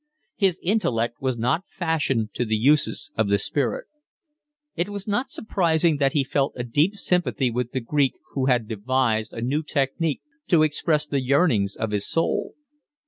His 0.35 0.59
intellect 0.63 1.21
was 1.21 1.37
not 1.37 1.65
fashioned 1.69 2.33
to 2.33 2.43
the 2.43 2.55
uses 2.55 3.11
of 3.15 3.27
the 3.29 3.37
spirit. 3.37 3.85
It 4.75 4.89
was 4.89 5.07
not 5.07 5.29
surprising 5.29 5.97
that 5.97 6.13
he 6.13 6.23
felt 6.23 6.53
a 6.55 6.63
deep 6.63 6.95
sympathy 6.95 7.51
with 7.51 7.71
the 7.71 7.81
Greek 7.81 8.15
who 8.31 8.47
had 8.47 8.67
devised 8.67 9.31
a 9.31 9.43
new 9.43 9.61
technique 9.61 10.21
to 10.47 10.63
express 10.63 11.05
the 11.05 11.21
yearnings 11.21 11.75
of 11.75 11.91
his 11.91 12.07
soul. 12.09 12.55